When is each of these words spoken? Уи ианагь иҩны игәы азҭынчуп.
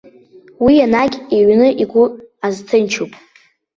Уи 0.63 0.73
ианагь 0.79 1.17
иҩны 1.37 1.67
игәы 1.81 2.03
азҭынчуп. 2.45 3.11